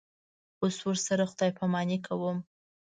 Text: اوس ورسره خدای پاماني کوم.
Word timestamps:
اوس 0.61 0.77
ورسره 0.87 1.23
خدای 1.31 1.51
پاماني 1.57 1.97
کوم. 2.05 2.37